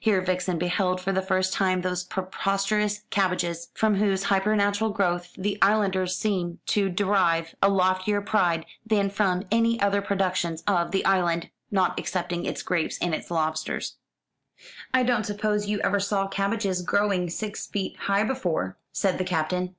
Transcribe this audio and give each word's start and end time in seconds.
Here 0.00 0.22
Vixen 0.22 0.56
beheld 0.58 1.02
for 1.02 1.12
the 1.12 1.20
first 1.20 1.52
time 1.52 1.82
those 1.82 2.02
preposterous 2.02 3.02
cabbages 3.10 3.68
from 3.74 3.96
whose 3.96 4.22
hyper 4.32 4.56
natural 4.56 4.88
growth 4.88 5.34
the 5.36 5.58
islanders 5.60 6.16
seem 6.16 6.60
to 6.68 6.88
derive 6.88 7.54
a 7.62 7.68
loftier 7.68 8.22
pride 8.22 8.64
than 8.86 9.10
from 9.10 9.42
any 9.52 9.78
other 9.78 10.00
productions 10.00 10.62
of 10.66 10.92
the 10.92 11.04
island, 11.04 11.50
not 11.70 11.98
excepting 11.98 12.46
its 12.46 12.62
grapes 12.62 12.96
and 13.02 13.14
its 13.14 13.30
lobsters. 13.30 13.96
"I 14.94 15.02
don't 15.02 15.24
suppose 15.26 15.66
you 15.66 15.78
ever 15.80 16.00
saw 16.00 16.26
cabbages 16.26 16.80
growing 16.80 17.28
six 17.28 17.66
feet 17.66 17.98
high 17.98 18.24
before," 18.24 18.78
said 18.92 19.18
the 19.18 19.24
Captain. 19.24 19.74